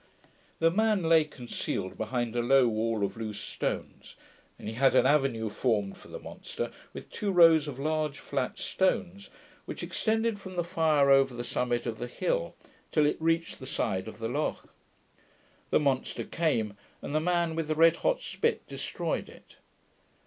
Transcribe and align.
The 0.57 0.71
man 0.71 1.03
lay 1.03 1.23
concealed 1.25 1.95
behind 1.95 2.35
a 2.35 2.41
low 2.41 2.67
wall 2.67 3.03
of 3.05 3.17
loose 3.17 3.39
stones, 3.39 4.15
and 4.57 4.67
he 4.67 4.73
had 4.73 4.95
an 4.95 5.05
avenue 5.05 5.47
formed 5.47 5.95
for 5.95 6.07
the 6.07 6.17
monster, 6.17 6.71
with 6.91 7.11
two 7.11 7.31
rows 7.31 7.67
of 7.67 7.77
large 7.77 8.17
flat 8.17 8.57
stones, 8.57 9.29
which 9.65 9.83
extended 9.83 10.39
from 10.39 10.55
the 10.55 10.63
fire 10.63 11.11
over 11.11 11.35
the 11.35 11.43
summit 11.43 11.85
of 11.85 11.99
the 11.99 12.07
hill, 12.07 12.55
till 12.91 13.05
it 13.05 13.21
reached 13.21 13.59
the 13.59 13.67
side 13.67 14.07
of 14.07 14.17
the 14.17 14.27
loch. 14.27 14.73
The 15.69 15.79
monster 15.79 16.23
came, 16.23 16.75
and 17.03 17.13
the 17.13 17.19
man 17.19 17.53
with 17.55 17.67
the 17.67 17.75
red 17.75 17.97
hot 17.97 18.21
spit 18.21 18.65
destroyed 18.65 19.29
it. 19.29 19.57